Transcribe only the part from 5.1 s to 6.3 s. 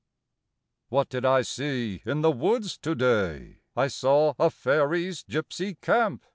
gypsy camp.